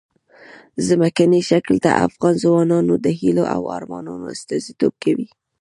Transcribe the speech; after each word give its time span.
ځمکنی 0.87 1.41
شکل 1.49 1.75
د 1.81 1.87
افغان 2.05 2.33
ځوانانو 2.43 2.93
د 3.05 3.07
هیلو 3.19 3.43
او 3.55 3.61
ارمانونو 3.77 4.25
استازیتوب 4.35 4.93
کوي. 5.03 5.27